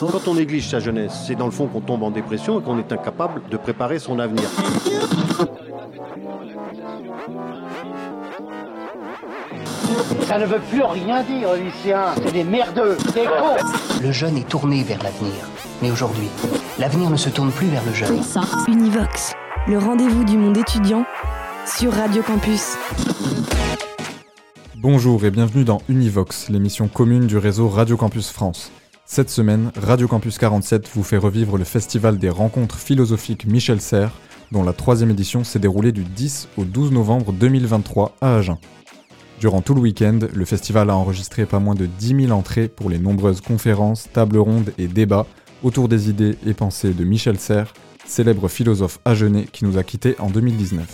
[0.00, 2.78] Quand on néglige sa jeunesse, c'est dans le fond qu'on tombe en dépression et qu'on
[2.78, 4.44] est incapable de préparer son avenir.
[10.26, 12.14] Ça ne veut plus rien dire, lycéens.
[12.16, 13.56] C'est des merdeux, des cons.
[14.02, 15.34] Le jeune est tourné vers l'avenir.
[15.82, 16.28] Mais aujourd'hui,
[16.78, 18.20] l'avenir ne se tourne plus vers le jeune.
[18.68, 19.34] Univox,
[19.68, 21.04] le rendez-vous du monde étudiant
[21.66, 22.76] sur Radio Campus.
[24.76, 28.70] Bonjour et bienvenue dans Univox, l'émission commune du réseau Radio Campus France.
[29.06, 34.14] Cette semaine, Radio Campus 47 vous fait revivre le festival des rencontres philosophiques Michel Serres,
[34.50, 38.58] dont la troisième édition s'est déroulée du 10 au 12 novembre 2023 à Agen.
[39.40, 42.88] Durant tout le week-end, le festival a enregistré pas moins de 10 000 entrées pour
[42.88, 45.26] les nombreuses conférences, tables rondes et débats
[45.62, 47.74] autour des idées et pensées de Michel Serres,
[48.06, 50.86] célèbre philosophe agenais qui nous a quittés en 2019.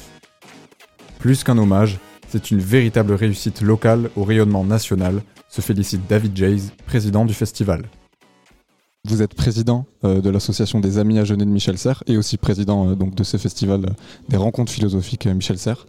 [1.20, 6.72] Plus qu'un hommage, c'est une véritable réussite locale au rayonnement national, se félicite David Jays,
[6.86, 7.84] président du festival.
[9.04, 12.90] Vous êtes président euh, de l'association des Amis Agenais de Michel Serres et aussi président
[12.90, 13.92] euh, donc de ce festival euh,
[14.28, 15.86] des rencontres philosophiques Michel Serres.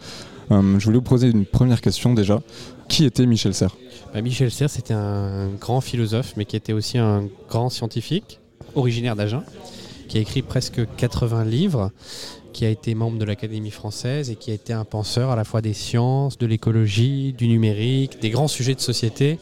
[0.49, 2.41] je voulais vous poser une première question déjà.
[2.87, 3.75] Qui était Michel Serres?
[4.13, 8.39] Bah, Michel Serres, c'était un grand philosophe, mais qui était aussi un grand scientifique,
[8.75, 9.43] originaire d'Agen,
[10.07, 11.91] qui a écrit presque 80 livres,
[12.53, 15.43] qui a été membre de l'Académie française et qui a été un penseur à la
[15.43, 19.37] fois des sciences, de l'écologie, du numérique, des grands sujets de société,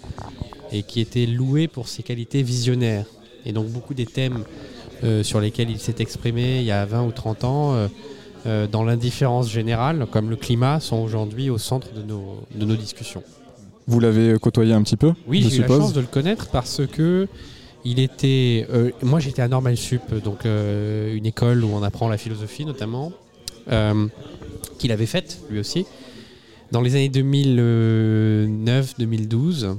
[0.72, 3.06] et qui était loué pour ses qualités visionnaires.
[3.46, 4.44] Et donc beaucoup des thèmes
[5.04, 7.88] euh, sur lesquels il s'est exprimé il y a 20 ou 30 ans, euh,
[8.46, 12.76] euh, dans l'indifférence générale, comme le climat, sont aujourd'hui au centre de nos, de nos
[12.76, 13.24] discussions.
[13.88, 16.82] Vous l'avez côtoyé un petit peu Oui, j'ai eu la chance de le connaître parce
[16.86, 17.28] que
[17.86, 22.10] il était, euh, moi j'étais à Normal Sup, donc euh, une école où on apprend
[22.10, 23.14] la philosophie notamment,
[23.72, 24.06] euh,
[24.78, 25.86] qu'il avait faite lui aussi,
[26.72, 29.78] dans les années 2009-2012.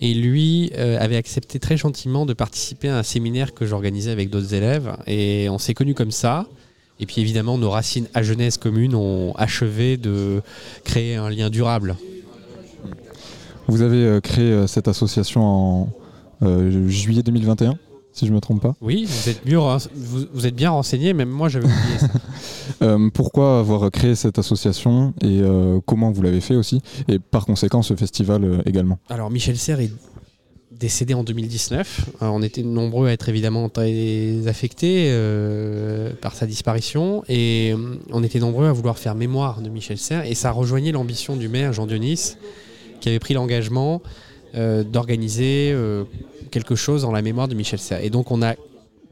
[0.00, 4.54] Et lui avait accepté très gentiment de participer à un séminaire que j'organisais avec d'autres
[4.54, 4.96] élèves.
[5.06, 6.46] Et on s'est connus comme ça.
[7.00, 10.42] Et puis évidemment, nos racines à jeunesse communes ont achevé de
[10.84, 11.96] créer un lien durable.
[13.68, 15.88] Vous avez créé cette association en,
[16.42, 17.78] euh, juillet 2021
[18.16, 18.74] si je ne me trompe pas.
[18.80, 19.58] Oui, vous êtes, mieux,
[19.94, 22.08] vous, êtes bien renseigné, même moi j'avais oublié ça.
[22.82, 26.82] Euh, pourquoi avoir créé cette association et euh, comment vous l'avez fait aussi?
[27.08, 29.92] Et par conséquent, ce festival également Alors, Michel Serre est
[30.72, 32.10] décédé en 2019.
[32.20, 35.10] on était nombreux à être évidemment très affectés
[36.20, 37.74] par sa disparition et
[38.10, 41.48] on était nombreux à vouloir faire mémoire de Michel Serre et ça rejoignait l'ambition du
[41.48, 42.36] maire Jean Dionis
[43.00, 44.02] qui avait pris l'engagement
[44.56, 46.04] euh, d'organiser euh,
[46.50, 48.02] quelque chose en la mémoire de Michel Serres.
[48.02, 48.54] Et donc on a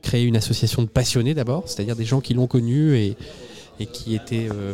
[0.01, 3.15] créé une association de passionnés d'abord, c'est-à-dire des gens qui l'ont connu et,
[3.93, 4.73] qui étaient euh,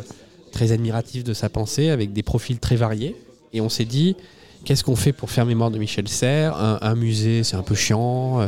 [0.53, 3.17] très admiratifs de sa pensée, avec des profils très variés.
[3.51, 4.15] Et on s'est dit,
[4.63, 6.55] qu'est-ce qu'on fait pour faire mémoire de Michel Serres?
[6.55, 8.47] Un, musée, c'est un peu chiant.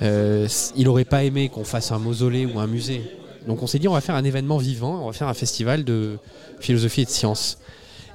[0.00, 3.02] il n'aurait pas aimé qu'on fasse un mausolée ou un musée.
[3.48, 5.82] Donc on s'est dit, on va faire un événement vivant, on va faire un festival
[5.82, 6.16] de
[6.60, 7.58] philosophie et de sciences.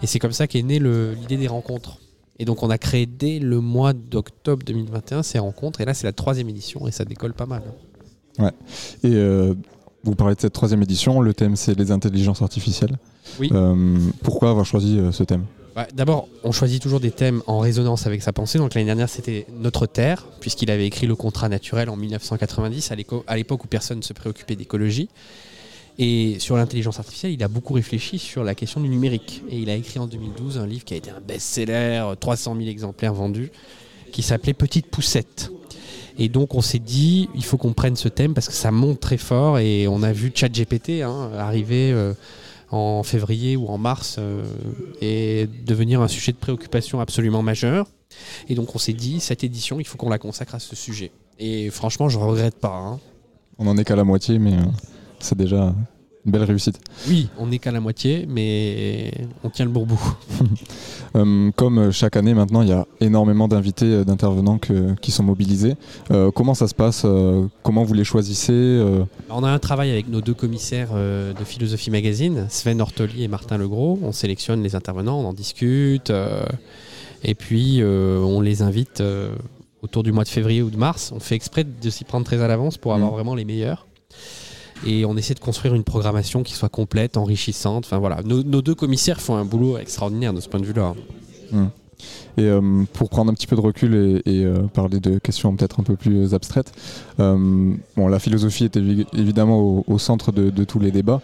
[0.02, 2.00] Et c'est comme ça qu'est née l'idée des rencontres.
[2.40, 5.82] Et donc on a créé dès le mois d'octobre 2021 ces rencontres.
[5.82, 7.64] Et là c'est la troisième édition et ça décolle pas mal.
[8.40, 8.52] Ouais.
[9.04, 9.54] Et euh,
[10.04, 11.22] vous parlez de cette troisième édition.
[11.22, 12.98] Le thème c'est les intelligences artificielles.
[13.40, 13.50] Oui.
[13.54, 15.46] Euh, pourquoi avoir choisi euh, ce thème?
[15.76, 18.58] Bah, D'abord, on choisit toujours des thèmes en résonance avec sa pensée.
[18.58, 22.92] Donc l'année dernière, c'était Notre Terre, puisqu'il avait écrit le contrat naturel en 1990,
[23.28, 25.10] à l'époque où personne ne se préoccupait d'écologie.
[25.98, 29.44] Et sur l'intelligence artificielle, il a beaucoup réfléchi sur la question du numérique.
[29.50, 32.68] Et il a écrit en 2012 un livre qui a été un best-seller, 300 000
[32.68, 33.52] exemplaires vendus,
[34.12, 35.52] qui s'appelait Petite Poussette.
[36.18, 39.00] Et donc on s'est dit, il faut qu'on prenne ce thème parce que ça monte
[39.00, 39.60] très fort.
[39.60, 42.14] Et on a vu ChatGPT hein, arriver euh,
[42.72, 44.44] en février ou en mars euh,
[45.02, 47.88] et devenir un sujet de préoccupation absolument majeur.
[48.50, 51.12] Et donc on s'est dit, cette édition, il faut qu'on la consacre à ce sujet.
[51.40, 52.76] Et franchement, je ne regrette pas.
[52.76, 53.00] Hein.
[53.58, 54.54] On en est qu'à la moitié, mais...
[54.54, 54.64] Euh,
[55.20, 55.74] c'est déjà
[56.26, 56.80] une belle réussite.
[57.08, 59.12] Oui, on n'est qu'à la moitié, mais
[59.44, 60.00] on tient le bourbou.
[61.16, 64.60] Euh, comme chaque année maintenant, il y a énormément d'invités, euh, d'intervenants
[65.02, 65.76] qui sont mobilisés.
[66.12, 67.06] Euh, comment ça se passe
[67.64, 68.84] Comment vous les choisissez
[69.30, 73.58] On a un travail avec nos deux commissaires de Philosophie Magazine, Sven Ortoli et Martin
[73.58, 73.98] Legros.
[74.04, 76.12] On sélectionne les intervenants, on en discute,
[77.24, 79.02] et puis on les invite
[79.82, 81.14] autour du mois de février ou de mars.
[81.16, 83.14] On fait exprès de s'y prendre très à l'avance pour avoir mmh.
[83.14, 83.85] vraiment les meilleurs
[84.86, 87.86] et on essaie de construire une programmation qui soit complète, enrichissante.
[87.86, 90.94] Enfin voilà, nos, deux commissaires font un boulot extraordinaire de ce point de vue-là.
[91.54, 91.70] Hum.
[92.38, 95.80] Et euh, pour prendre un petit peu de recul et, euh, parler de questions peut-être
[95.80, 96.74] un peu plus abstraites,
[97.20, 101.22] euh, bon, la philosophie est évidemment au, centre de, tous les débats.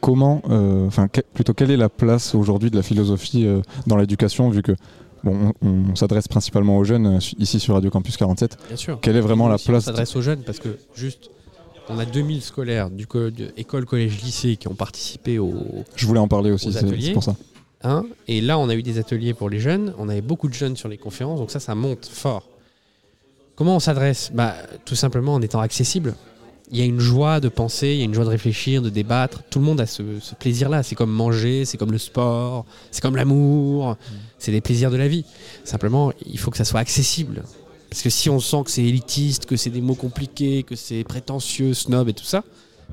[0.00, 0.42] comment,
[0.86, 3.46] enfin, plutôt quelle est la place aujourd'hui de la philosophie
[3.86, 4.72] dans l'éducation, vu que
[5.22, 8.58] Bon, on, on s'adresse principalement aux jeunes ici sur Radio Campus 47.
[8.68, 8.98] Bien sûr.
[9.00, 11.30] Quelle est vraiment la Aussi, on place s'adresse aux jeunes parce que juste,
[11.88, 16.20] on a 2000 scolaires du co- école, collège, lycée qui ont participé au Je voulais
[16.20, 17.36] en parler aussi, c'est pour ça.
[17.82, 20.54] hein, et là on a eu des ateliers pour les jeunes, on avait beaucoup de
[20.54, 22.48] jeunes sur les conférences, donc ça, ça monte fort.
[23.56, 24.30] Comment on s'adresse?
[24.34, 24.54] Bah,
[24.84, 26.14] Tout simplement en étant accessible.
[26.72, 28.88] Il y a une joie de penser, il y a une joie de réfléchir, de
[28.88, 29.42] débattre.
[29.50, 30.82] Tout le monde a ce, ce plaisir-là.
[30.82, 33.96] C'est comme manger, c'est comme le sport, c'est comme l'amour,
[34.38, 35.24] c'est des plaisirs de la vie.
[35.62, 37.44] Simplement, il faut que ça soit accessible.
[37.94, 41.04] Parce que si on sent que c'est élitiste, que c'est des mots compliqués, que c'est
[41.04, 42.42] prétentieux, snob et tout ça,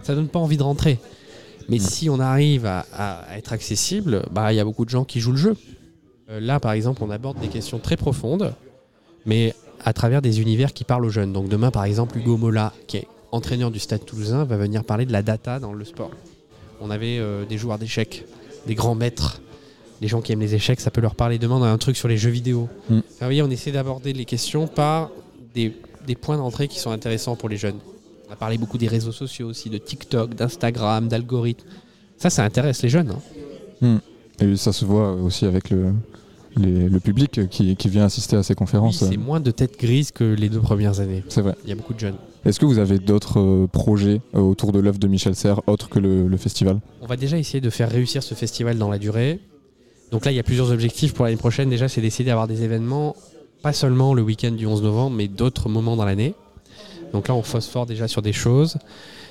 [0.04, 1.00] ça donne pas envie de rentrer.
[1.70, 5.04] Mais si on arrive à, à être accessible, bah il y a beaucoup de gens
[5.04, 5.58] qui jouent le jeu.
[6.30, 8.54] Euh, là, par exemple, on aborde des questions très profondes,
[9.26, 11.34] mais à travers des univers qui parlent aux jeunes.
[11.34, 15.08] Donc demain, par exemple, Hugo Mola, qui est entraîneur du Stade Toulousain, va venir parler
[15.08, 16.12] de la data dans le sport.
[16.80, 18.24] On avait euh, des joueurs d'échecs,
[18.68, 19.42] des grands maîtres,
[20.02, 22.18] des gens qui aiment les échecs, ça peut leur parler demain un truc sur les
[22.18, 22.68] jeux vidéo.
[22.90, 22.96] Mm.
[22.96, 25.12] Vous voyez, on essaie d'aborder les questions par
[25.54, 25.74] des,
[26.08, 27.78] des points d'entrée qui sont intéressants pour les jeunes.
[28.30, 31.68] On a parlé beaucoup des réseaux sociaux aussi, de TikTok, d'Instagram, d'algorithmes.
[32.18, 33.14] Ça, ça intéresse les jeunes.
[33.84, 34.00] hein.
[34.40, 35.94] Et ça se voit aussi avec le,
[36.58, 38.98] les- le public qui, qui vient assister à ces Oui, conférences.
[39.08, 41.24] c'est moins de têtes grises que les deux premières années.
[41.30, 41.56] c'est vrai.
[41.64, 42.16] Il y a beaucoup de jeunes.
[42.44, 45.90] Est-ce que vous avez d'autres euh, projets euh, autour de l'œuvre de Michel Serres, autres
[45.90, 46.80] que le, le festival?
[47.02, 49.40] On va déjà essayer de faire réussir ce festival dans la durée.
[50.12, 51.70] Donc là, il y a plusieurs objectifs pour l'année prochaine.
[51.70, 53.16] Déjà, c'est d'essayer d'avoir des événements,
[53.64, 56.36] pas seulement le week-end du 11 novembre, mais d'autres moments dans l'année.
[57.14, 58.78] Donc là, on phosphore déjà sur des choses.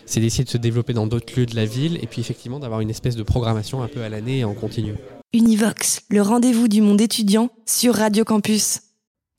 [0.07, 2.81] C'est d'essayer de se développer dans d'autres lieux de la ville et puis effectivement d'avoir
[2.81, 4.95] une espèce de programmation un peu à l'année et en continu.
[5.33, 8.81] Univox, le rendez-vous du monde étudiant sur Radio Campus.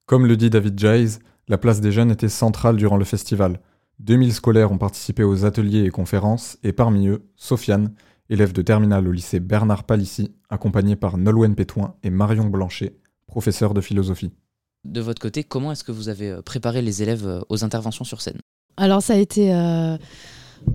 [0.06, 3.60] Comme le dit David Giles, la place des jeunes était centrale durant le festival.
[4.00, 7.94] 2000 scolaires ont participé aux ateliers et conférences, et parmi eux, Sofiane,
[8.32, 12.96] élève de terminale au lycée Bernard Palissy, accompagnée par Nolwenn Pétoin et Marion Blanchet,
[13.28, 14.32] professeur de philosophie.
[14.86, 18.04] De votre côté, comment est-ce que vous avez euh, préparé les élèves euh, aux interventions
[18.06, 18.40] sur scène?
[18.78, 19.96] Alors ça a été euh,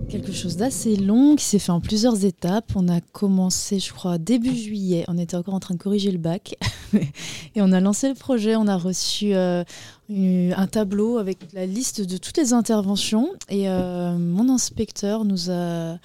[0.07, 2.71] quelque chose d'assez long qui s'est fait en plusieurs étapes.
[2.75, 5.03] On a commencé, je crois, début juillet.
[5.09, 6.55] On était encore en train de corriger le bac.
[6.93, 8.55] Et on a lancé le projet.
[8.55, 9.63] On a reçu euh,
[10.09, 13.29] une- un tableau avec la liste de toutes les interventions.
[13.49, 15.97] Et euh, mon inspecteur nous a...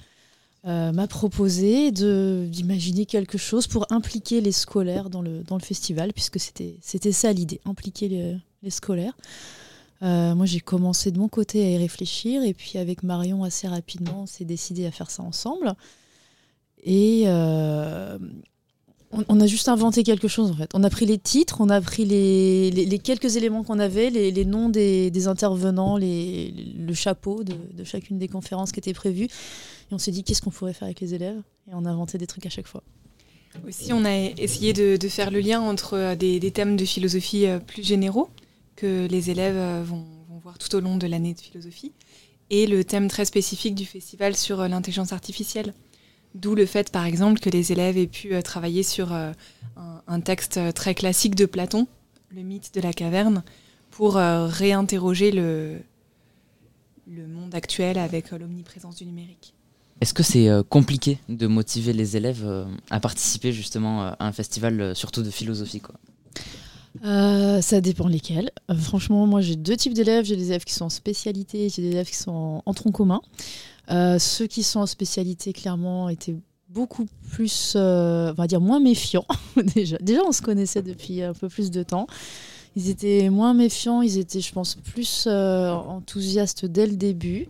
[0.65, 6.13] euh, m'a proposé d'imaginer quelque chose pour impliquer les scolaires dans le, dans le festival,
[6.13, 9.17] puisque c'était c'était ça l'idée, impliquer les- les scolaires.
[10.01, 13.67] Euh, moi, j'ai commencé de mon côté à y réfléchir, et puis avec Marion, assez
[13.67, 15.73] rapidement, on s'est décidé à faire ça ensemble.
[16.83, 18.17] Et euh,
[19.27, 20.69] on, a juste inventé quelque chose, en fait.
[20.73, 24.69] On a pris les titres, on a pris les, quelques éléments qu'on avait, les, noms
[24.69, 29.25] des, intervenants, le chapeau de, chacune des conférences qui étaient prévues.
[29.25, 31.41] Et on s'est dit, qu'est-ce qu'on pourrait faire avec les élèves?
[31.69, 32.83] Et on a inventé des trucs à chaque fois.
[33.67, 37.59] Aussi, on a essayé de, faire le lien entre euh, des, thèmes de philosophie euh,
[37.59, 38.29] plus généraux
[38.75, 40.05] que les élèves euh, vont,
[40.41, 41.93] voir tout au long de l'année de philosophie
[42.49, 45.73] et le thème très spécifique du festival sur l'intelligence artificielle.
[46.35, 49.31] D'où le fait, par exemple, que les élèves aient pu euh, travailler sur euh,
[49.77, 51.87] un, un texte euh, très classique de Platon,
[52.31, 53.43] le mythe de la caverne,
[53.91, 55.77] pour euh, réinterroger le,
[57.07, 59.53] le monde actuel avec euh, l'omniprésence du numérique.
[60.01, 64.25] Est-ce que c'est euh, compliqué de motiver les élèves euh, à participer justement euh, à
[64.25, 65.95] un festival, euh, surtout de philosophie quoi?
[67.05, 68.51] Euh, ça dépend lesquels.
[68.69, 70.25] Euh, franchement, moi j'ai deux types d'élèves.
[70.25, 72.91] J'ai des élèves qui sont en spécialité, j'ai des élèves qui sont en, en tronc
[72.91, 73.21] commun.
[73.91, 76.35] Euh, ceux qui sont en spécialité, clairement, étaient
[76.69, 79.27] beaucoup plus, euh, on va dire, moins méfiants.
[79.75, 79.97] déjà.
[79.97, 82.07] déjà, on se connaissait depuis un peu plus de temps.
[82.75, 87.47] Ils étaient moins méfiants, ils étaient, je pense, plus euh, enthousiastes dès le début.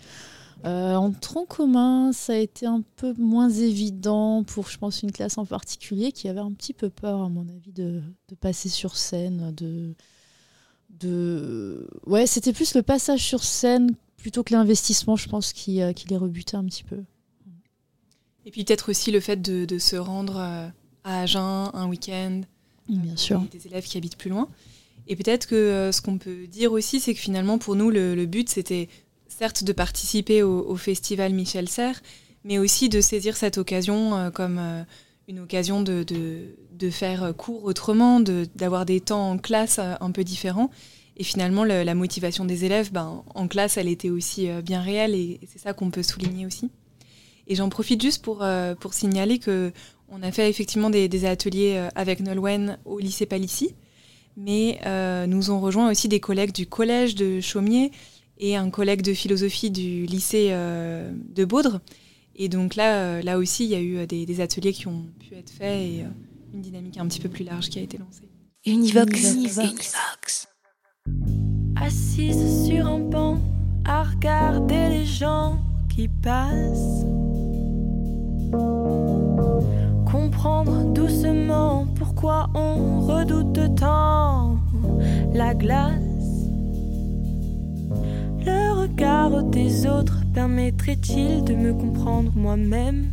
[0.65, 5.37] En tronc commun, ça a été un peu moins évident pour, je pense, une classe
[5.37, 8.95] en particulier qui avait un petit peu peur, à mon avis, de, de passer sur
[8.95, 9.53] scène.
[9.53, 9.93] De,
[10.89, 11.85] de...
[12.05, 16.07] Ouais, c'était plus le passage sur scène plutôt que l'investissement, je pense, qui, euh, qui
[16.07, 16.99] les rebutait un petit peu.
[18.45, 20.67] Et puis peut-être aussi le fait de, de se rendre euh,
[21.03, 22.41] à Agen un week-end,
[22.89, 23.41] Bien sûr.
[23.51, 24.47] des, élèves qui habitent plus loin.
[25.07, 28.15] Et peut-être que euh, ce qu'on peut dire aussi, c'est que finalement, pour nous, le,
[28.15, 28.87] le but, c'était
[29.27, 32.01] certes de participer au, au festival Michel Serres,
[32.45, 34.83] mais aussi de saisir cette occasion euh, comme euh,
[35.27, 39.79] une occasion de, de, de faire euh, cours autrement, de- d'avoir des temps en classe
[39.79, 40.69] euh, un peu différents.
[41.17, 44.81] Et finalement, le- la motivation des élèves, ben, en classe, elle était aussi euh, bien
[44.81, 46.71] réelle, et, et c'est ça qu'on peut souligner aussi.
[47.47, 49.71] Et j'en profite juste pour, euh, pour signaler que
[50.09, 53.75] on a fait effectivement des, des ateliers euh, avec Nolwenn au lycée Palissy,
[54.37, 57.91] mais euh, nous ont rejoint aussi des collègues du collège de Chaumier
[58.39, 61.81] et un collègue de philosophie du lycée euh, de Baudre.
[62.35, 64.87] Et donc là, euh, là aussi, il y a eu euh, des, des ateliers qui
[64.87, 66.07] ont pu être faits et euh,
[66.55, 68.23] une dynamique un petit peu plus large qui a été lancée.
[68.65, 69.33] Univox.
[69.33, 70.47] Univox.
[71.85, 73.37] Assise sur un banc
[73.83, 75.57] à regarder les gens
[75.89, 77.05] qui passent.
[80.09, 84.55] Comprendre doucement pourquoi on redoute tant
[85.33, 86.47] la glace.
[88.45, 93.07] Le regard des autres permettrait-il de me comprendre moi-même?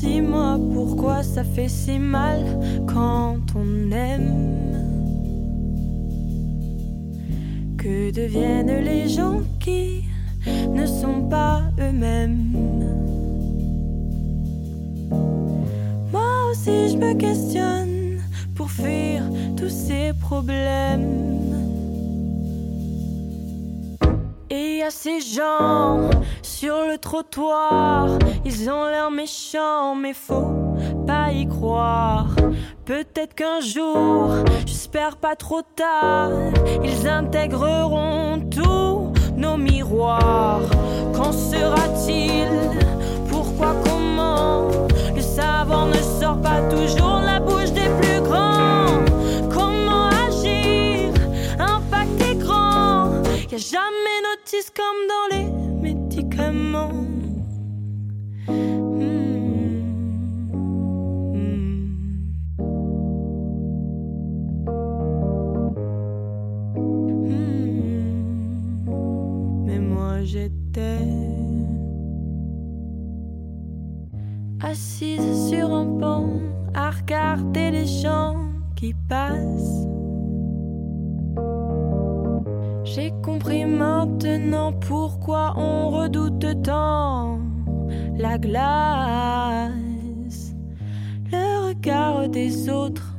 [0.00, 2.40] Dis-moi pourquoi ça fait si mal
[2.86, 4.56] quand on aime.
[7.76, 10.04] Que deviennent les gens qui
[10.70, 12.52] ne sont pas eux-mêmes
[16.12, 18.20] Moi aussi je me questionne
[18.54, 19.22] pour fuir
[19.56, 21.30] tous ces problèmes.
[24.50, 26.10] Et a ces gens
[26.60, 30.76] sur le trottoir, ils ont l'air méchants, mais faut
[31.06, 32.26] pas y croire.
[32.84, 34.34] Peut-être qu'un jour,
[34.66, 36.28] j'espère pas trop tard,
[36.84, 40.60] ils intégreront tous nos miroirs.
[41.14, 42.50] Qu'en sera-t-il?
[43.30, 44.68] Pourquoi Comment?
[45.16, 49.00] Le savant ne sort pas toujours la bouche des plus grands.
[49.50, 51.08] Comment agir?
[51.58, 53.12] Impact grand.
[53.50, 55.49] Y a jamais notice comme dans les
[75.00, 76.26] sur un banc
[76.74, 78.36] à regarder les gens
[78.76, 79.86] qui passent.
[82.84, 87.38] J'ai compris maintenant pourquoi on redoute tant
[88.18, 89.72] la glace.
[91.32, 93.16] Le regard des autres,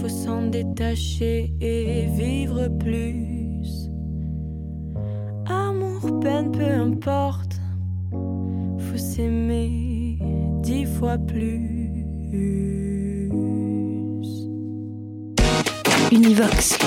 [0.00, 3.88] faut s'en détacher et vivre plus.
[5.46, 7.60] Amour, peine, peu importe,
[8.10, 9.91] faut s'aimer
[10.62, 12.04] dix fois plus.
[16.12, 16.78] Univox.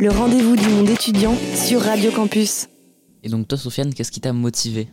[0.00, 2.66] Le rendez-vous du monde étudiant sur Radio Campus.
[3.22, 4.88] Et donc toi, Sofiane, qu'est-ce qui t'a motivé?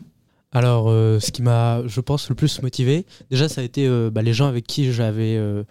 [0.51, 4.11] Alors, euh, ce qui m'a, je pense, le plus motivé, déjà, ça a été euh,
[4.11, 5.63] bah, les gens avec qui j'avais euh,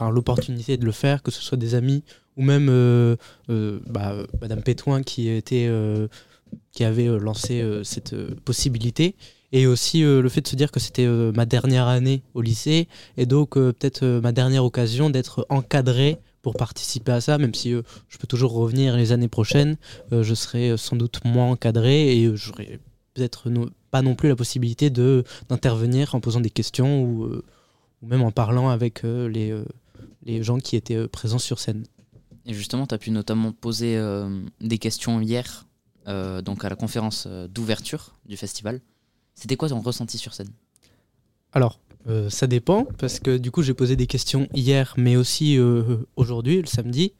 [0.00, 2.04] l'opportunité de le faire, que ce soit des amis
[2.36, 3.16] ou même euh,
[3.50, 6.06] euh, bah, Madame Pétoin qui, était, euh,
[6.70, 9.16] qui avait euh, lancé euh, cette euh, possibilité.
[9.52, 12.40] Et aussi euh, le fait de se dire que c'était euh, ma dernière année au
[12.40, 17.54] lycée et donc euh, peut-être ma dernière occasion d'être encadré pour participer à ça, même
[17.54, 19.76] si je peux toujours revenir les années prochaines,
[20.10, 22.80] je serai sans doute moins encadré et j'aurai
[23.14, 23.48] peut-être
[23.92, 27.42] pas non plus la possibilité d'intervenir en posant des questions ou,
[28.02, 29.56] même en parlant avec les,
[30.24, 31.84] les gens qui étaient présents sur scène.
[32.44, 33.96] Et justement, tu as pu notamment poser
[34.60, 35.68] des questions hier,
[36.06, 38.80] donc à la conférence d'ouverture du festival.
[39.34, 40.50] C'était quoi ton ressenti sur scène?
[41.52, 45.58] Alors, euh, ça dépend, parce que du coup, j'ai posé des questions hier, mais aussi
[45.58, 47.12] euh, aujourd'hui, le samedi.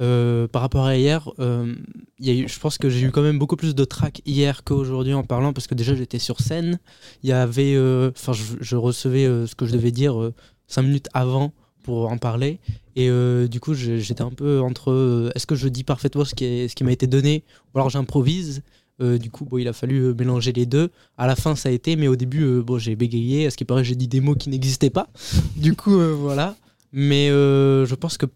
[0.00, 3.84] Euh, par rapport à hier, je pense que j'ai eu quand même beaucoup plus de
[3.84, 6.80] trac hier qu'aujourd'hui en parlant, parce que déjà j'étais sur scène.
[7.22, 10.32] Il y je, recevais ce que je devais dire
[10.66, 11.52] cinq minutes avant
[11.84, 12.58] pour en parler,
[12.96, 13.10] et
[13.48, 16.82] du coup j'étais un peu entre, est-ce que je dis parfaitement ce qui, ce qui
[16.82, 18.62] m'a été donné, ou alors j'improvise.
[19.02, 20.90] Euh, du coup, il a fallu euh, mélanger les deux.
[21.18, 23.46] À la fin, ça a été, mais au début, euh, bon, j'ai bégayé.
[23.46, 25.08] À ce qui paraît, j'ai dit des mots qui n'existaient pas.
[25.56, 26.56] du coup, voilà.
[26.92, 28.26] Mais je pense que,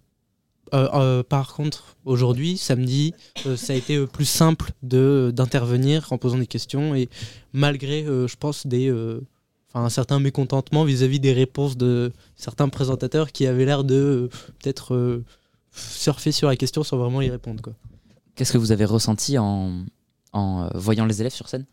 [1.22, 3.12] par contre, aujourd'hui, samedi,
[3.56, 7.10] ça a été plus simple d'intervenir en posant des questions et
[7.52, 8.90] malgré, je pense, des,
[9.74, 15.20] un certain mécontentement vis-à-vis des réponses de certains présentateurs qui avaient l'air de peut-être
[15.70, 17.62] surfer sur la question sans vraiment y répondre.
[18.36, 19.84] Qu'est-ce que vous avez ressenti en,
[20.36, 21.64] en euh, voyant les élèves sur scène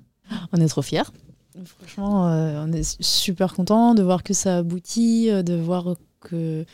[0.52, 1.04] On est trop fiers.
[1.66, 6.66] Franchement, euh, on est super content de voir que ça aboutit, euh, de voir que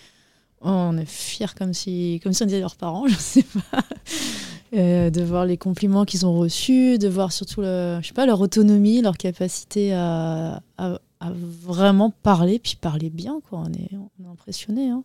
[0.62, 3.84] oh, on est fiers comme si, comme si on disait leurs parents, je sais pas.
[4.75, 8.25] Euh, de voir les compliments qu'ils ont reçus, de voir surtout le, je sais pas,
[8.27, 13.41] leur autonomie, leur capacité à, à- à vraiment parler, puis parler bien.
[13.50, 13.63] Quoi.
[13.65, 14.89] On est, on est impressionnés.
[14.89, 15.03] Hein.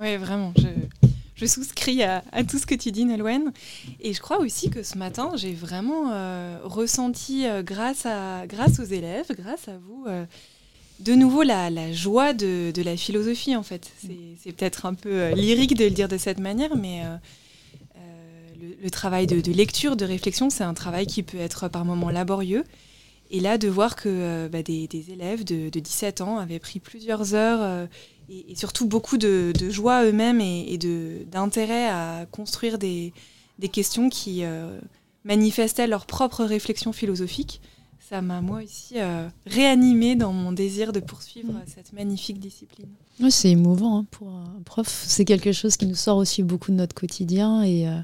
[0.00, 0.52] Oui, vraiment.
[0.56, 3.52] Je, je souscris à, tout ce que tu dis, Nolwenn.
[4.00, 8.80] Et je crois aussi que ce matin, j'ai vraiment euh, ressenti, euh, grâce, à, grâce
[8.80, 10.24] aux élèves, grâce à vous, euh,
[11.00, 13.92] de nouveau la, joie de, de la philosophie, en fait.
[14.42, 17.02] C'est peut-être un peu lyrique de le dire de cette manière, mais
[18.82, 22.08] le, travail de, de lecture, de réflexion, c'est un travail qui peut être par moments
[22.08, 22.64] laborieux.
[23.30, 27.88] Et là, de voir que bah, des, élèves de, 17 ans avaient pris plusieurs heures
[28.28, 30.78] et, surtout beaucoup de, joie eux-mêmes et,
[31.30, 33.12] d'intérêt à construire des,
[33.72, 34.42] questions qui
[35.24, 37.60] manifestaient leur propre réflexion philosophique,
[38.08, 41.62] ça m'a moi aussi euh, réanimé dans mon désir de poursuivre mm.
[41.66, 42.88] cette magnifique discipline.
[43.30, 45.04] c'est émouvant hein, pour un prof.
[45.08, 47.98] C'est quelque chose qui nous sort aussi beaucoup de notre quotidien et euh,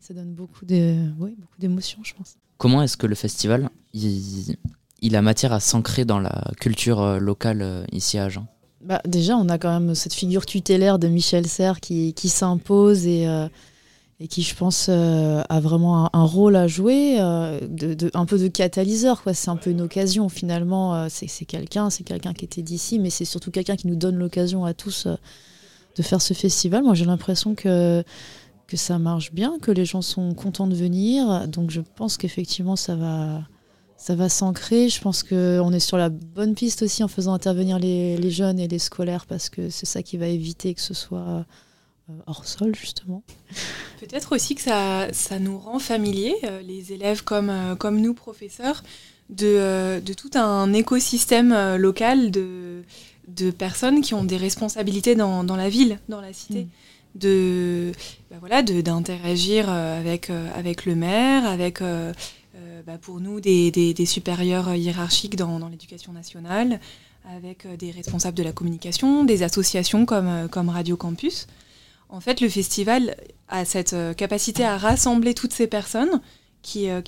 [0.00, 2.36] ça donne beaucoup de, beaucoup d'émotions, je pense.
[2.56, 7.86] Comment est-ce que le festival il, a matière à s'ancrer dans la culture euh, locale
[7.92, 8.46] ici à Agen?
[8.86, 13.06] Bah, déjà, on a quand même cette figure tutélaire de Michel Serres qui, qui s'impose
[13.06, 13.26] et
[14.18, 18.38] et qui, je pense, euh, a vraiment un, rôle à jouer, euh, de, un peu
[18.38, 19.22] de catalyseur.
[19.34, 20.94] C'est un peu une occasion, finalement.
[20.94, 24.16] Euh, c'est quelqu'un, c'est quelqu'un qui était d'ici, mais c'est surtout quelqu'un qui nous donne
[24.16, 26.82] l'occasion à tous de faire ce festival.
[26.82, 28.02] Moi, j'ai l'impression que,
[28.66, 31.46] que ça marche bien, que les gens sont contents de venir.
[31.46, 33.42] Donc, je pense qu'effectivement, ça va,
[33.96, 34.88] ça va s'ancrer.
[34.88, 38.58] Je pense qu'on est sur la bonne piste aussi en faisant intervenir les, les jeunes
[38.58, 41.44] et les scolaires, parce que c'est ça qui va éviter que ce soit
[42.08, 43.22] euh, hors sol justement.
[44.00, 48.14] Peut-être aussi que ça, ça nous rend familiers, euh, les élèves comme, euh, comme nous,
[48.14, 48.82] professeurs,
[49.30, 52.84] de, de tout un écosystème local de,
[53.26, 56.64] de personnes qui ont des responsabilités dans, dans la ville, dans la cité.
[56.64, 56.68] Mm.
[57.16, 57.92] De,
[58.30, 61.80] bah voilà, d'interagir avec, avec le maire, avec
[62.86, 66.80] bah pour nous des, supérieurs hiérarchiques dans, l'éducation nationale,
[67.36, 71.48] avec des responsables de la communication, des associations comme, comme Radio Campus.
[72.08, 73.16] En fait, le festival
[73.48, 76.20] a cette euh, capacité à rassembler toutes ces personnes
[76.62, 77.00] qui, euh,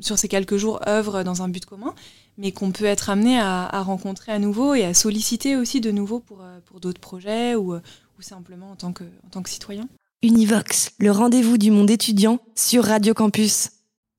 [0.00, 1.94] sur ces quelques jours, œuvrent dans un but commun,
[2.38, 6.20] mais qu'on peut être amené à, rencontrer à nouveau et à solliciter aussi de nouveau
[6.20, 9.88] pour, euh, d'autres projets ou, ou simplement en tant, que, en tant que citoyen.
[10.22, 13.70] Univox, le rendez-vous du monde étudiant sur Radio Campus.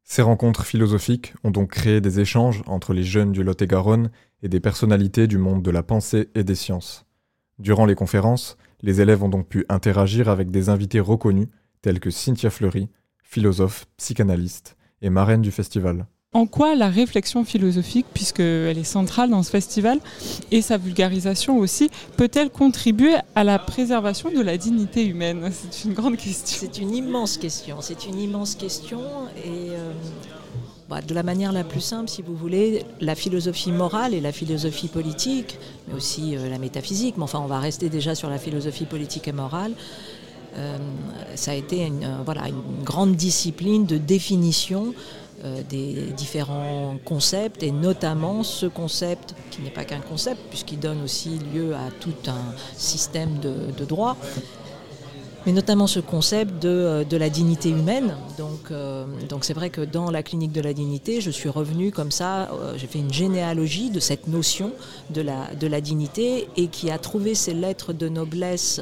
[0.10, 4.10] Ces rencontres philosophiques ont donc créé des échanges entre les jeunes du Lot-et-Garonne
[4.42, 7.06] et des personnalités du monde de la pensée et des sciences.
[7.60, 11.50] Durant les conférences, les élèves ont donc pu interagir avec des invités reconnus
[11.82, 12.88] tels que Cynthia Fleury,
[13.22, 16.08] philosophe, psychanalyste et marraine du festival.
[16.34, 20.00] En quoi la réflexion philosophique, puisqu'elle est centrale dans ce festival,
[20.52, 25.50] et sa vulgarisation aussi, peut-elle contribuer à la préservation de la dignité humaine?
[25.54, 26.58] C'est une grande question.
[26.60, 27.78] C'est une immense question.
[27.80, 29.00] C'est une immense question.
[29.38, 29.94] Et euh,
[30.90, 34.34] bah, de la manière la plus simple, si vous voulez, la philosophie morale et la
[34.34, 38.38] philosophie politique, mais aussi euh, la métaphysique, mais enfin on va rester déjà sur la
[38.38, 39.72] philosophie politique et morale,
[40.58, 40.78] euh,
[41.36, 42.08] ça a été une,
[42.84, 44.94] grande discipline de définition
[45.70, 51.40] des différents concepts et notamment ce concept qui n'est pas qu'un concept puisqu'il donne aussi
[51.54, 54.18] lieu à tout un système de, droit
[55.48, 58.18] mais notamment ce concept de, euh, de la dignité humaine.
[58.38, 61.90] Donc, euh, donc c'est vrai que dans la clinique de la dignité, je suis revenue
[61.90, 64.74] comme ça, euh, j'ai fait une généalogie de cette notion
[65.10, 68.82] de la, de la dignité et qui a trouvé ses lettres de noblesse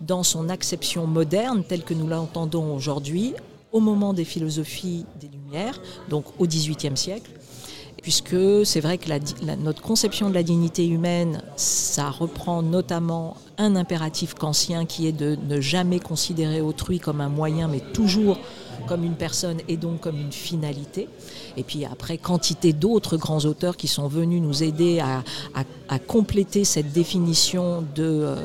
[0.00, 3.34] dans son acception moderne telle que nous l'entendons aujourd'hui
[3.72, 5.26] au moment des philosophies des
[6.08, 7.30] Donc au XVIIIe siècle
[8.06, 9.10] puisque c'est vrai que
[9.56, 15.36] notre conception de la dignité humaine, ça reprend notamment un impératif kantien qui est de
[15.48, 18.38] ne jamais considérer autrui comme un moyen, mais toujours
[18.86, 21.08] comme une personne et donc comme une finalité.
[21.56, 26.92] Et puis après, quantité d'autres grands auteurs qui sont venus nous aider à, compléter cette
[26.92, 28.36] définition de, euh,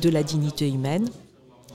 [0.00, 1.08] de la dignité humaine.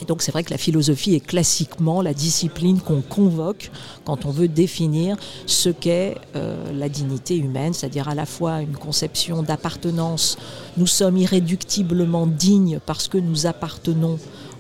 [0.02, 3.72] Et donc c'est vrai que la philosophie est classiquement la discipline qu'on convoque
[4.04, 8.76] quand on veut définir ce qu'est euh, la dignité humaine, c'est-à-dire à la fois une
[8.76, 10.38] conception d'appartenance.
[10.76, 14.20] Nous sommes irréductiblement dignes parce que nous appartenons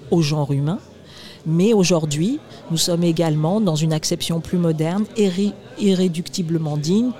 [0.10, 0.80] au genre humain,
[1.46, 2.40] mais aujourd'hui,
[2.72, 5.06] nous sommes également dans une acception plus moderne,
[5.78, 7.12] irréductiblement dignes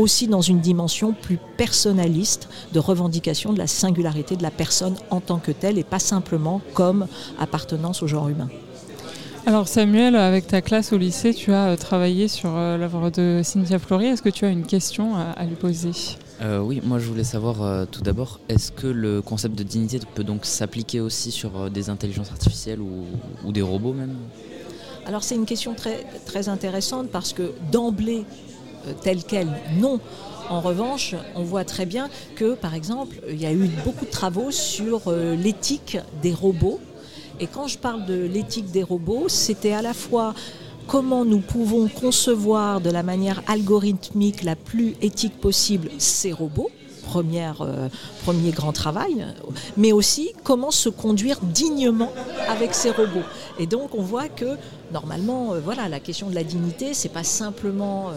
[0.00, 5.20] aussi dans une dimension plus personnaliste de revendication de la singularité de la personne en
[5.20, 7.06] tant que telle et pas simplement comme
[7.38, 8.48] appartenance au genre humain.
[9.46, 13.40] Alors Samuel, avec ta classe au lycée, tu as euh, travaillé sur euh, l'œuvre de
[13.42, 14.06] Cynthia Fleury.
[14.06, 15.92] Est-ce que tu as une question à, lui poser?
[16.42, 20.24] Euh, Oui, moi je voulais savoir tout d'abord, est-ce que le concept de dignité peut
[20.24, 23.04] donc s'appliquer aussi sur des intelligences artificielles ou,
[23.44, 24.16] ou des robots même?
[25.06, 28.24] Alors c'est une question très, très intéressante parce que d'emblée,
[28.86, 30.00] euh, telle qu'elle, non.
[30.48, 34.10] En revanche, on voit très bien que, par exemple, il y a eu beaucoup de
[34.10, 36.80] travaux sur euh, l'éthique des robots.
[37.38, 40.34] Et quand je parle de l'éthique des robots, c'était à la fois
[40.86, 46.70] comment nous pouvons concevoir de la manière algorithmique la plus éthique possible ces robots,
[47.16, 47.88] euh,
[48.24, 49.26] premier grand travail,
[49.76, 52.12] mais aussi comment se conduire dignement
[52.48, 53.26] avec ces robots.
[53.58, 54.56] Et donc on voit que
[54.92, 58.10] normalement, euh, voilà, la question de la dignité, c'est pas simplement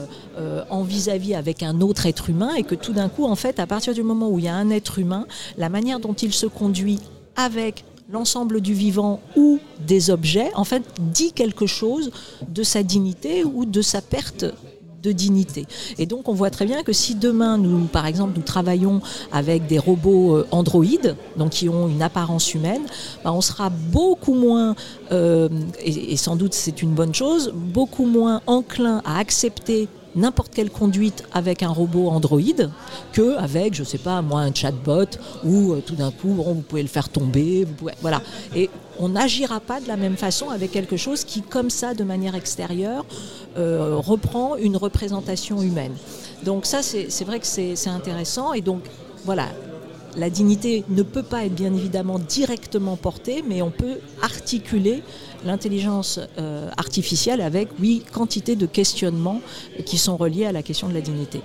[0.69, 3.67] en vis-à-vis avec un autre être humain, et que tout d'un coup, en fait, à
[3.67, 5.25] partir du moment où il y a un être humain,
[5.57, 6.99] la manière dont il se conduit
[7.35, 12.11] avec l'ensemble du vivant ou des objets, en fait, dit quelque chose
[12.47, 14.45] de sa dignité ou de sa perte
[15.03, 15.65] de dignité.
[15.97, 19.67] Et donc on voit très bien que si demain nous, par exemple, nous travaillons avec
[19.67, 22.83] des robots euh, androïdes, donc qui ont une apparence humaine,
[23.23, 24.75] bah, on sera beaucoup moins,
[25.11, 25.49] euh,
[25.83, 31.23] et, sans doute c'est une bonne chose, beaucoup moins enclin à accepter n'importe quelle conduite
[31.33, 32.41] avec un robot Android
[33.11, 35.05] que avec, je sais pas, moi, un chatbot
[35.43, 38.21] où euh, tout d'un coup, bon, vous pouvez le faire tomber, vous pouvez, voilà.
[38.55, 42.03] Et on n'agira pas de la même façon avec quelque chose qui, comme ça, de
[42.03, 43.05] manière extérieure,
[43.57, 45.93] euh, reprend une représentation humaine.
[46.43, 48.53] Donc ça, c'est vrai que c'est c'est intéressant.
[48.53, 48.83] Et donc,
[49.25, 49.47] voilà,
[50.17, 55.03] la dignité ne peut pas être bien évidemment directement portée, mais on peut articuler
[55.45, 59.41] l'intelligence euh, artificielle avec, oui, quantité de questionnements
[59.85, 61.41] qui sont reliés à la question de la dignité.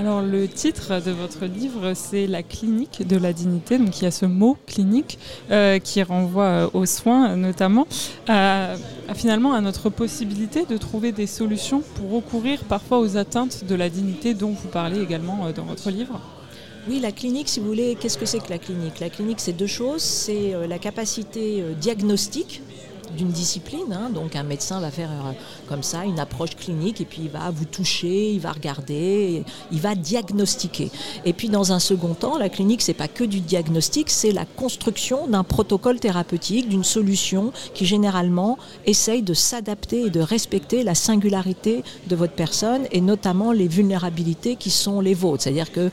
[0.00, 3.76] Alors le titre de votre livre, c'est La clinique de la dignité.
[3.76, 5.18] Donc il y a ce mot clinique
[5.50, 7.86] euh, qui renvoie euh, aux soins notamment,
[9.14, 13.90] finalement à notre possibilité de trouver des solutions pour recourir parfois aux atteintes de la
[13.90, 16.18] dignité dont vous parlez également euh, dans votre livre.
[16.88, 19.00] Oui, la clinique, si vous voulez, qu'est-ce que c'est que la clinique?
[19.00, 20.00] La clinique, c'est deux choses.
[20.00, 22.62] C'est la capacité diagnostique
[23.16, 23.92] d'une discipline.
[23.92, 24.10] hein.
[24.10, 25.32] Donc un médecin va faire euh,
[25.68, 29.80] comme ça une approche clinique et puis il va vous toucher, il va regarder, il
[29.80, 30.90] va diagnostiquer.
[31.24, 34.44] Et puis dans un second temps, la clinique c'est pas que du diagnostic, c'est la
[34.44, 40.94] construction d'un protocole thérapeutique, d'une solution qui généralement essaye de s'adapter et de respecter la
[40.94, 45.42] singularité de votre personne et notamment les vulnérabilités qui sont les vôtres.
[45.42, 45.90] C'est-à-dire que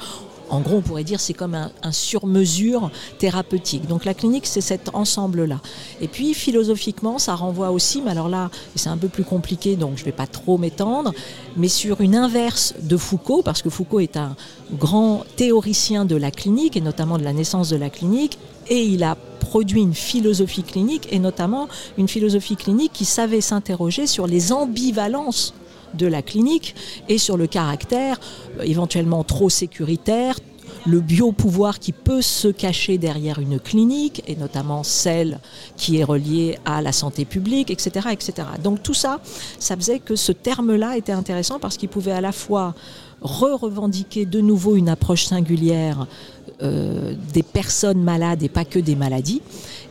[0.50, 3.88] en gros, on pourrait dire c'est comme un, un sur-mesure thérapeutique.
[3.88, 5.60] Donc la clinique, c'est cet ensemble-là.
[6.02, 9.96] Et puis philosophiquement, ça renvoie aussi, mais alors là, c'est un peu plus compliqué, donc
[9.96, 11.14] je ne vais pas trop m'étendre,
[11.56, 14.36] mais sur une inverse de Foucault, parce que Foucault est un
[14.74, 18.38] grand théoricien de la clinique, et notamment de la naissance de la clinique,
[18.70, 24.08] et il a produit une philosophie clinique, et notamment une philosophie clinique qui savait s'interroger
[24.08, 25.54] sur les ambivalences
[25.94, 26.76] de la clinique
[27.10, 28.20] et sur le caractère
[28.60, 30.38] euh, éventuellement trop sécuritaire,
[30.86, 35.40] le biopouvoir qui peut se cacher derrière une clinique, et notamment celle
[35.76, 38.08] qui est reliée à la santé publique, etc.
[38.12, 38.48] etc.
[38.64, 39.20] Donc tout ça,
[39.60, 42.74] ça faisait que ce terme-là était intéressant parce qu'il pouvait à la fois
[43.22, 46.08] re-revendiquer de nouveau une approche singulière
[46.62, 49.42] euh, des personnes malades et pas que des maladies.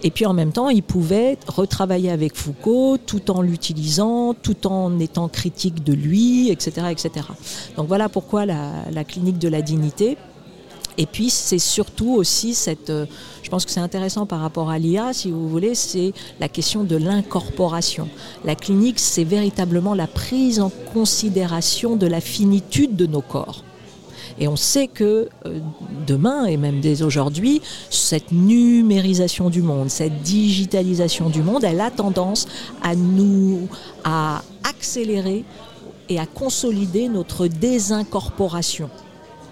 [0.03, 4.99] Et puis en même temps, il pouvait retravailler avec Foucault tout en l'utilisant, tout en
[4.99, 6.89] étant critique de lui, etc.
[6.91, 7.27] etc.
[7.77, 10.17] Donc voilà pourquoi la, la clinique de la dignité.
[10.99, 13.07] Et puis c'est surtout aussi cette, euh,
[13.43, 16.85] je pense que c'est intéressant par rapport à l'IA, si vous voulez, c'est la question
[16.85, 18.09] de l'incorporation.
[18.45, 23.66] La clinique, c'est véritablement la prise en considération de la finitude de nos corps.
[24.39, 25.61] Et on sait que euh,
[26.07, 31.91] demain, et même dès aujourd'hui, cette numérisation du monde, cette digitalisation du monde, elle a
[31.91, 32.47] tendance
[32.83, 33.69] à nous,
[34.05, 35.45] à accélérer
[36.09, 38.91] et à consolider notre désincorporation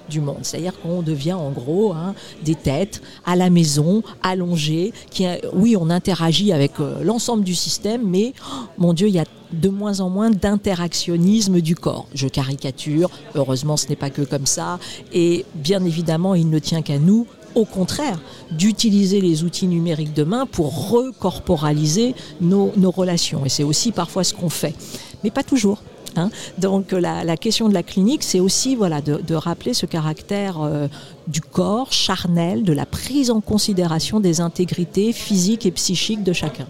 [0.09, 0.41] du monde.
[0.43, 5.77] C'est-à-dire qu'on devient en gros hein, des têtes à la maison, allongées, qui, euh, oui,
[5.79, 9.25] on interagit avec euh, l'ensemble du système, mais oh, mon Dieu, il y a
[9.61, 12.07] de moins en moins d'interactionnisme du corps.
[12.15, 14.79] Je caricature, heureusement ce n'est pas que comme ça,
[15.13, 18.19] et bien évidemment il ne tient qu'à nous, au contraire,
[18.51, 23.45] d'utiliser les outils numériques demain pour recorporaliser nos, relations.
[23.45, 24.75] Et c'est aussi parfois ce qu'on fait,
[25.23, 25.83] mais pas toujours.
[26.17, 26.31] Hein.
[26.59, 30.87] Donc la, question de la clinique, c'est aussi voilà, de, de, rappeler ce caractère euh,
[31.27, 36.67] du corps charnel, de la prise en considération des intégrités physiques et psychiques de chacun.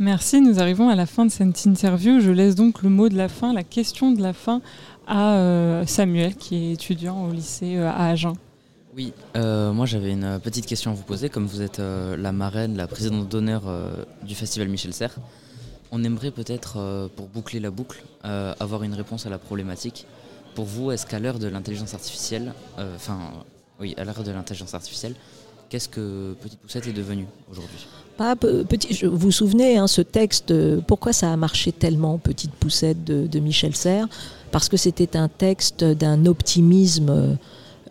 [0.00, 2.20] Merci, nous arrivons à la fin de cette interview.
[2.20, 4.62] Je laisse donc le mot de la fin, la question de la fin
[5.08, 8.34] à euh, Samuel, qui est étudiant au lycée euh, à Agen.
[8.96, 11.28] Oui, euh, moi j'avais une petite question à vous poser.
[11.28, 13.64] Comme vous êtes la marraine, la présidente d'honneur
[14.22, 15.16] du festival Michel Serres,
[15.90, 20.06] on aimerait peut-être, pour boucler la boucle, avoir une réponse à la problématique.
[20.54, 22.54] Pour vous, est-ce qu'à l'heure de l'intelligence artificielle,
[22.96, 23.18] enfin,
[23.78, 25.14] oui, à l'heure de l'intelligence artificielle,
[25.68, 27.86] qu'est-ce que Petite Poussette est devenue aujourd'hui?
[28.16, 30.52] Pas petit, je, vous vous souvenez, hein, ce texte,
[30.86, 34.08] pourquoi ça a marché tellement, Petite Poussette de, de Michel Serres?
[34.50, 37.38] Parce que c'était un texte d'un optimisme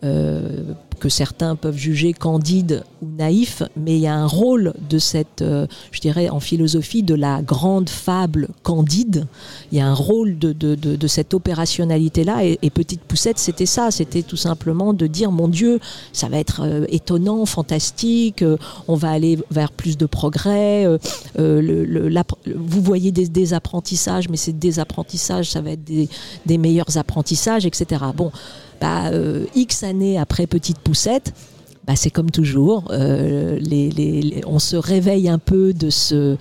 [0.04, 4.98] euh, que certains peuvent juger candide ou naïf, mais il y a un rôle de
[4.98, 9.28] cette, euh, je dirais en philosophie, de la grande fable candide.
[9.72, 12.46] Il y a un rôle de, cette opérationnalité-là.
[12.46, 13.92] Et, et, Petite Poussette, c'était ça.
[13.92, 15.80] C'était tout simplement de dire, mon Dieu,
[16.14, 18.58] ça va être euh, étonnant, fantastique, euh,
[18.88, 20.86] on va aller vers plus de progrès.
[21.38, 26.10] Vous voyez des, des, apprentissages, mais ces désapprentissages, ça va être des,
[26.46, 28.04] des meilleurs apprentissages, etc.
[28.16, 28.32] Bon,
[28.80, 29.12] bah,
[29.56, 31.34] X années après Petite Poussette,
[31.88, 33.60] bah, c'est comme toujours, euh,
[34.46, 36.36] on se réveille un peu de ce,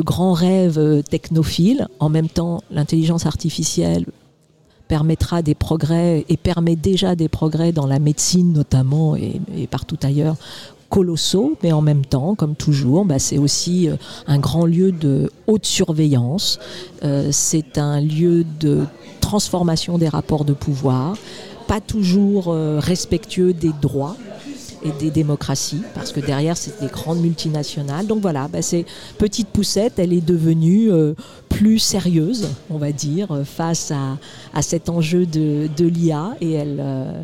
[0.00, 1.86] grand rêve technophile.
[2.00, 4.06] En même temps, l'intelligence artificielle
[4.88, 10.36] permettra des progrès et permet déjà des progrès dans la médecine notamment et, partout ailleurs
[10.90, 15.30] colossaux, mais en même temps, comme toujours, bah, c'est aussi euh, un grand lieu de
[15.46, 16.58] haute surveillance.
[17.04, 18.84] Euh, c'est un lieu de
[19.20, 21.16] transformation des rapports de pouvoir,
[21.80, 24.16] toujours euh, respectueux des droits
[24.84, 28.06] et des démocraties, parce que derrière, c'est des grandes multinationales.
[28.06, 28.84] Donc voilà, bah, c'est
[29.16, 31.14] Petite Poussette, elle est devenue euh,
[31.48, 34.18] plus sérieuse, on va dire, face à,
[34.52, 37.22] à cet enjeu de, de l'IA, et elle, euh,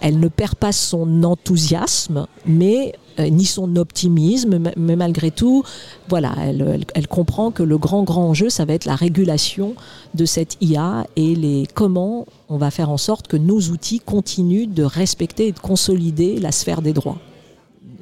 [0.00, 5.62] elle ne perd pas son enthousiasme, mais euh, ni son optimisme, mais malgré tout,
[6.08, 9.74] voilà, elle, elle, elle, comprend que le grand grand enjeu, ça va être la régulation
[10.14, 14.68] de cette IA et les comment on va faire en sorte que nos outils continuent
[14.68, 17.18] de respecter et de consolider la sphère des droits,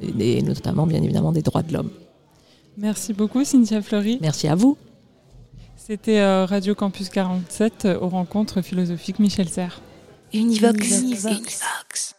[0.01, 1.89] et, et notamment bien évidemment des droits de l'homme.
[2.77, 4.19] Merci beaucoup Cynthia Fleury.
[4.21, 4.77] Merci à vous.
[5.77, 9.81] C'était euh, Radio Campus 47 euh, aux rencontres philosophiques Michel Serres.
[10.33, 10.99] Univox.
[10.99, 11.25] Univox.
[11.25, 12.14] Univox.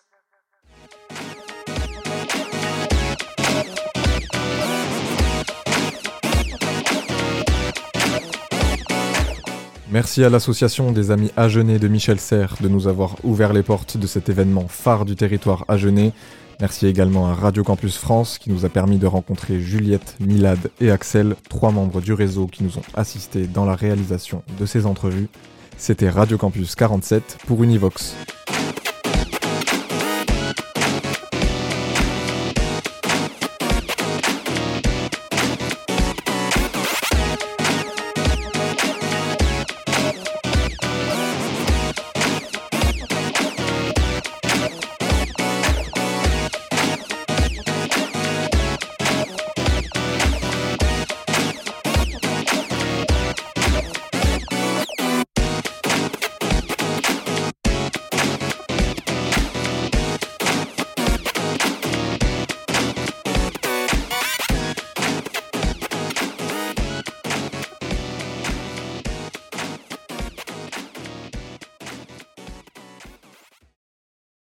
[9.92, 13.96] Merci à l'association des Amis Agenais de Michel Serres de nous avoir ouvert les portes
[13.96, 16.12] de cet événement phare du territoire agenais.
[16.60, 20.90] Merci également à Radio Campus France qui nous a permis de rencontrer Juliette, Milad et
[20.90, 25.28] Axel, trois membres du réseau qui nous ont assistés dans la réalisation de ces entrevues.
[25.78, 28.16] C'était Radio Campus 47 pour Univox.